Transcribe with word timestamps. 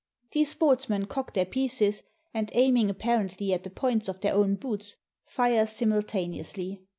These 0.31 0.49
sports 0.49 0.89
men 0.89 1.05
cock 1.05 1.35
their 1.35 1.45
pieces, 1.45 2.01
and, 2.33 2.49
aiming 2.55 2.89
apparently 2.89 3.53
at 3.53 3.63
the 3.63 3.69
points 3.69 4.07
of 4.07 4.19
their 4.21 4.33
own 4.33 4.55
boots, 4.55 4.95
fire 5.25 5.67
simultaneously. 5.67 6.81